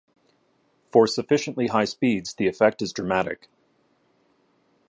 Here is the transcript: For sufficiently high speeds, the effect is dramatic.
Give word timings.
For 0.91 1.05
sufficiently 1.05 1.67
high 1.67 1.85
speeds, 1.85 2.33
the 2.33 2.47
effect 2.47 2.81
is 2.81 2.91
dramatic. 2.91 3.49